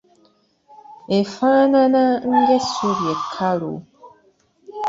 [1.19, 2.03] Efaanaana
[2.35, 3.73] ng’essubi ekkalu.